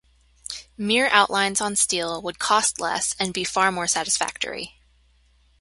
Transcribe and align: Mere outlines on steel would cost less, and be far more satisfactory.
Mere 0.79 1.09
outlines 1.11 1.61
on 1.61 1.75
steel 1.75 2.23
would 2.23 2.39
cost 2.39 2.79
less, 2.81 3.15
and 3.19 3.35
be 3.35 3.43
far 3.43 3.71
more 3.71 3.85
satisfactory. 3.85 4.79